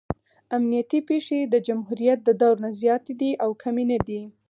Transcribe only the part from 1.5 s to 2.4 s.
جمهوریت د